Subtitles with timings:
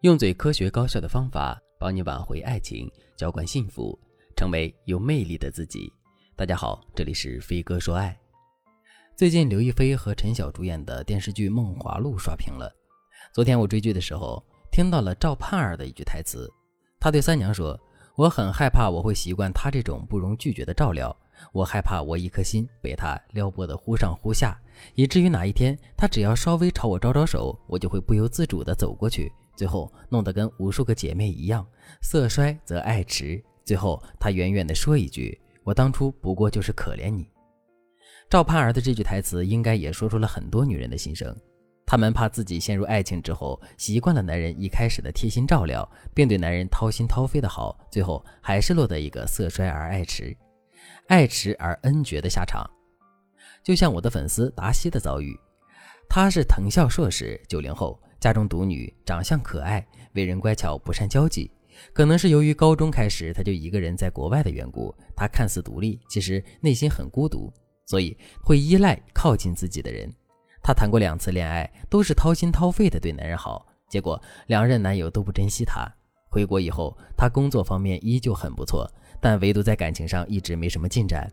[0.00, 3.98] 用最科学高效的方法帮你挽回爱情，浇灌幸福，
[4.34, 5.92] 成为有魅力的自己。
[6.34, 8.18] 大家好，这里是飞哥说爱。
[9.14, 12.74] 最近刘亦菲和陈晓主演的电视剧《梦华录》刷屏了。
[13.34, 14.42] 昨天我追剧的时候，
[14.72, 16.50] 听到了赵盼儿的一句台词，
[16.98, 17.78] 她对三娘说
[18.16, 21.14] ：“我很害怕我会习惯他这种不容拒绝的照料，
[21.52, 24.58] 我害怕我一颗心被他撩拨的忽上忽下，
[24.94, 31.66] 以至于哪一天他只要稍微朝我招招手，我就会不由自主地走过去。”最后弄得跟无数个姐妹一样，
[32.00, 33.44] 色衰则爱弛。
[33.62, 37.30] 最后他远远地说一句：“我当初不过就是可怜你。”
[38.30, 41.36] 赵盼儿的这句台词，应该也说出了很多女人的心声。
[41.84, 50.34] 她们怕自己陷入爱情之后，习惯了男人一开始的贴心照料，并对男人掏心掏肺的好，最后还是落得一个色衰而爱弛、
[51.08, 52.64] 爱迟而恩绝的下场。
[53.62, 55.38] 就像我的粉丝达西的遭遇，
[56.08, 58.00] 他是藤校硕士，九零后。
[58.20, 61.50] 家中独女，长相可爱，为人乖巧，不善交际。
[61.94, 67.50] 可能是由于高中开始他就一个人在国外的缘故，他看似独立，其实内心很孤独，
[67.86, 70.12] 所以会依赖靠近自己的人。
[70.62, 75.90] 他谈过两次恋爱，都是掏心掏肺的对男人好，结果两任男友都不珍惜他。
[76.28, 78.86] 回国以后，他工作方面依旧很不错，
[79.18, 81.32] 但唯独在感情上一直没什么进展。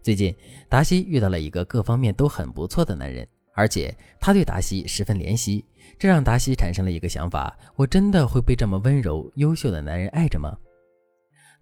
[0.00, 0.34] 最近，
[0.68, 3.26] 达西遇到了一个各方面都很不错的男人。
[3.56, 5.64] 而且他对达西十分怜惜，
[5.98, 10.54] 这让达西产生了一个想法：我真的会被这么温柔优秀的男人爱着吗？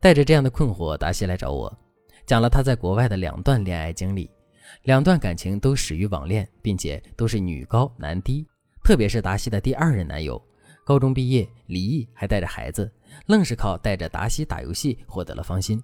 [0.00, 1.72] 带着这样的困惑，达西来找我，
[2.26, 4.28] 讲了他在国外的两段恋爱经历，
[4.82, 8.44] 两段感情都始于网恋，并且都是女高男低。
[8.82, 10.42] 特别是达西的第二任男友，
[10.84, 12.92] 高中毕业离异还带着孩子，
[13.26, 15.80] 愣是靠带着达西打游戏获得了芳心。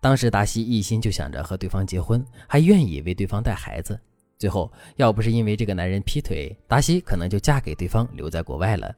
[0.00, 4.00] 当时达西一心就想着和对方结婚，还愿意为对方带孩子。
[4.40, 8.90] 最后，要不是因为这个男人劈腿，达西可能就嫁给对方，留在国外了。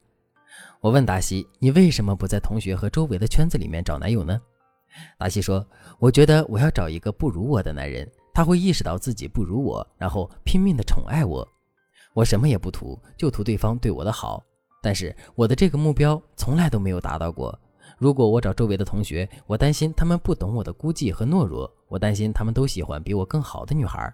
[0.79, 4.39] 我问达西：“你为什么不在同学和周围的圈子里面找男友呢？”
[5.19, 5.67] 达西说
[5.99, 11.45] ：“我觉得我要找一个不如我的男人，他会意识到自己不如我，然后拼命的宠爱我。
[12.13, 14.41] 我什么也不图，就图对方对我的好。
[14.81, 17.53] 但是我的这个目标从来都没有达到过。
[17.97, 24.09] 如果我找周围的同学，我担心他们不懂我的孤寂和懦弱，我担心他们都喜欢比我更好的女孩。”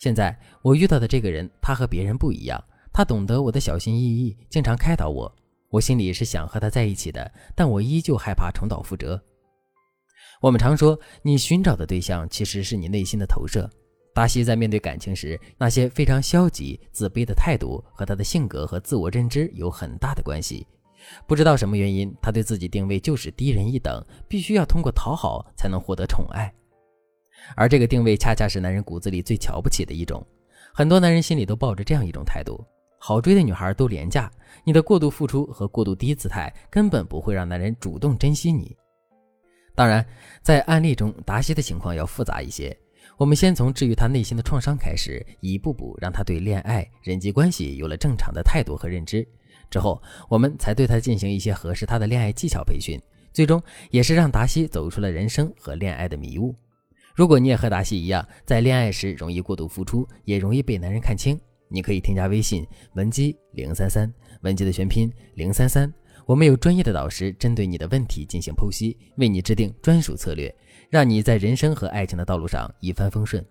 [0.00, 2.58] 现在我遇到的这个人，他和别人不一样，
[2.90, 5.30] 他懂得我的小心翼翼，经常开导我。
[5.68, 9.22] 我心里是想和他在一起的，但我依旧害怕重蹈覆辙。
[10.40, 13.68] 我们常说，你寻找的对象其实是你内心的投射。
[14.14, 20.66] 达西在面对感情时，那些非常消极、自卑的态度，和他的性格和自我认知有很大的关系。
[21.26, 26.50] 不知道什么原因，他对自己定位就是低人一等，必须要通过讨好才能获得宠爱。
[27.56, 30.24] 而这个定位恰恰是男人骨子里最瞧不起的一种，
[30.72, 32.64] 很多男人心里都抱着这样一种态度：
[32.98, 34.30] 好追的女孩都廉价，
[34.64, 38.76] 你的过度付出和过度低姿态根本不会让男人主动珍惜你。
[39.74, 40.04] 当然，
[40.42, 42.76] 在案例中，达西的情况要复杂一些。
[43.16, 49.26] 我们先从治愈他内心的创伤开始，一步步让他对恋爱、人际关系有了正常的态度和认知。
[49.70, 53.00] 之后，我们才对他进行一些合适他的恋爱技巧培训，
[53.32, 56.54] 最终也是让达西走出了人生和恋爱的迷雾。
[57.14, 61.38] 如果你也和达西一样，在恋爱时容易过度付出，也容易被男人看清，
[61.68, 64.12] 你可以添加微信文姬零三三，
[64.42, 65.92] 文姬的全拼零三三，
[66.24, 70.54] 我们有专业的导师针对你的问题进行剖析，为你制定专属策略，
[70.88, 73.44] 让你在人生和爱情的道路上一帆风顺。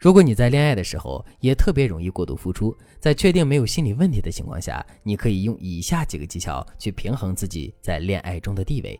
[0.00, 8.98] 如果你在恋爱的时候也特别容易过度付出，在确定没有心理问题的情况下，你可以用以下几个技巧去平衡自己在恋爱中的地位。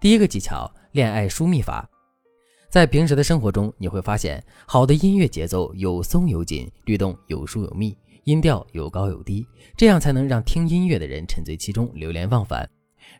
[0.00, 1.88] 第一个技巧，恋爱疏密法。
[2.68, 9.46] 在平时的生活中，你会发现，好的音乐节奏有松有紧，律动有疏有密，音调有高有低，
[9.76, 12.68] 这样才能让听音乐的人沉醉其中，流连忘返。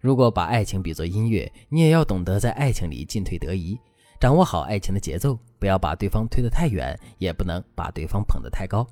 [0.00, 3.78] 如果把爱情比作音乐，你也要懂得在爱情里进退得宜，
[4.20, 8.86] 掌握好爱情的节奏，不要把对方推得太远，也不能把对方捧得太高。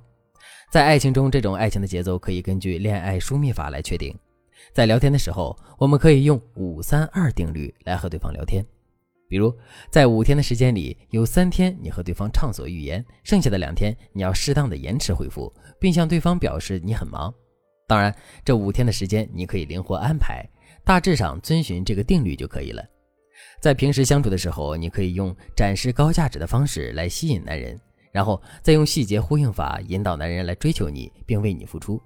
[0.71, 4.17] 在爱情中，这种爱情的节奏可以根据恋爱疏密法来确定。
[4.73, 8.65] 在聊天的时候，我们可以用五三二定律来和对方聊天。
[9.29, 9.53] 比如，
[9.91, 17.33] 在五天的时间里，有三天你和对方畅所欲言，剩下的两天你要适当的延迟回复，并向对方表示你很忙。
[17.87, 20.45] 当然，这五天的时间你可以灵活安排，
[20.85, 22.85] 大致上遵循这个定律就可以了。
[23.61, 27.81] 在平时相处的时候，你可以用展示高价值的方式来吸引男人，
[28.13, 32.01] 然后再用细节呼应法引导男人来追求你，并为你付出。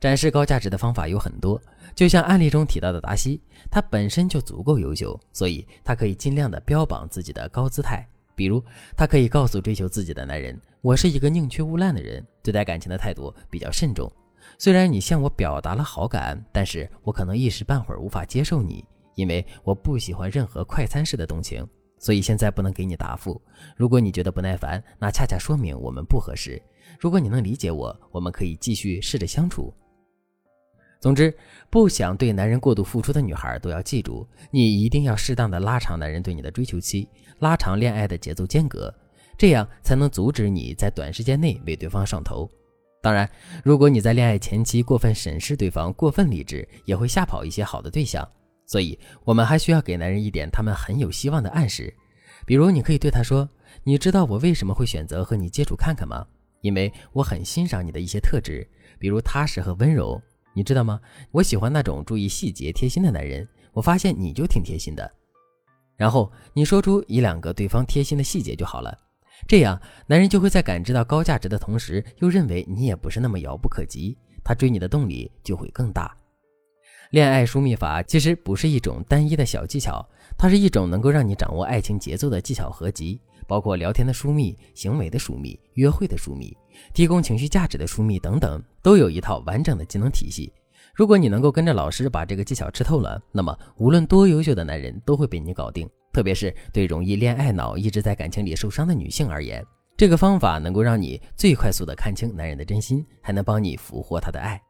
[0.00, 1.60] 展示高价值的方法有很多，
[1.94, 8.06] 就像案例中提到的达西，他本身就足够优秀，所以他可以尽量的标榜自己的高姿态。
[8.36, 8.62] 比如，
[8.96, 14.10] 他可以告诉追求自己的男人：“我是一个宁缺毋滥的人，对待感情的态度比较慎重。
[14.58, 21.66] 虽然你向我表达了好感，但是我可能一时半会儿无法接受你，因为我不喜欢任何快餐式的动情，
[21.98, 23.40] 所以现在不能给你答复。
[23.76, 26.60] 如果你觉得不耐烦，那恰恰说明我们不合适。
[26.98, 29.72] 如果你能理解我，我们可以继续试着相处。
[31.04, 31.36] 总之，
[31.68, 37.06] 不想对男人过度付出的女孩都要记住，你一定要适当的拉长男人对你的追求期，
[37.40, 38.90] 拉长恋爱的节奏间隔，
[39.36, 42.50] 这样才能阻止你在短时间内为对方上头。
[43.02, 43.28] 当然，
[43.62, 48.26] 如果你在恋爱前期过分审视对方，过分理智，也会吓跑一些好的对象。
[48.64, 51.92] 所以，我们还需要给男人一点他们很有希望的暗示，
[52.46, 53.46] 比如你可以对他说
[53.84, 56.26] ：“你知道我为什么会选择和你接触看看吗？
[56.62, 58.66] 因为我很欣赏你的一些特质，
[58.98, 60.18] 比如踏实和温柔。”
[60.54, 60.98] 你知道吗？
[61.30, 63.46] 我喜欢那种注意细节、贴心的男人。
[63.72, 65.10] 我发现你就挺贴心的。
[65.96, 68.96] 然后你说出一两个对方贴心的细节就好了，
[69.48, 76.16] 这样男人就会在感知到高价值的同时，又认为你也不是那么遥不可及，他追你的动力就会更大。
[77.14, 80.04] 恋爱疏密法其实不是一种单一的小技巧，
[80.36, 83.20] 它是一种能够让你掌握爱情节奏的技巧合集。
[83.46, 86.52] 包括聊天的疏密、行为的疏密、约会的疏密、
[86.92, 90.52] 提供情绪价值的疏密等等，都有一套完整的技能体系。
[90.92, 95.88] 如果你能够跟着老师把这个技巧吃透了，那么无论多优秀的男人都会被你搞定。
[96.12, 99.64] 特别是对容易恋爱脑、一直在感情里受伤的女性而言，
[99.96, 104.60] 这个方法能够让你最快速的看清男人的真心，还能帮你俘获他的爱。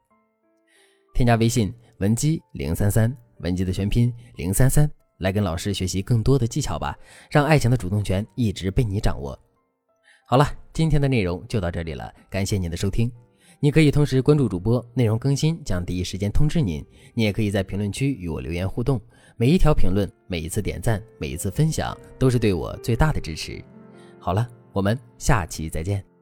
[1.14, 4.90] 添加微信文姬零三三，文姬的全拼零三三。
[5.18, 6.98] 来跟老师学习更多的技巧吧，
[7.30, 9.38] 让爱情的主动权一直被你掌握。
[10.26, 13.10] 好了，今天的内容就到这里了，感谢您的收听。
[13.60, 16.84] 你可以同时关注主播，内容更新将第一时间通知您。
[17.14, 19.00] 你也可以在评论区与我留言互动，
[19.36, 23.64] 每一条评论、每一次点赞、每一次分享，都是对我最大的支持。
[24.18, 26.13] 好了，我们下期再见。